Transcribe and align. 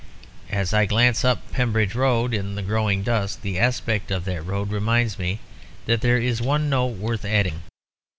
As 0.49 0.73
I 0.73 0.87
glance 0.87 1.23
up 1.23 1.51
Pembridge 1.51 1.93
Road 1.93 2.33
in 2.33 2.55
the 2.55 2.63
growing 2.63 3.03
dusk, 3.03 3.43
the 3.43 3.59
aspect 3.59 4.09
of 4.09 4.25
that 4.25 4.41
road 4.41 4.71
reminds 4.71 5.19
me 5.19 5.41
that 5.85 6.01
there 6.01 6.17
is 6.17 6.41
one 6.41 6.71
note 6.71 6.97
worth 6.97 7.23
adding. 7.23 7.61